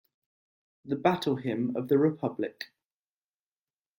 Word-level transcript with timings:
The 0.83 0.95
Battle 0.95 1.35
Hymn 1.35 1.75
of 1.75 1.87
the 1.87 1.99
Republic. 1.99 2.71